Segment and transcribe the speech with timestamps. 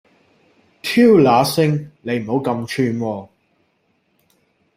[0.81, 1.91] 挑那星！
[2.01, 3.29] 你唔好咁串喎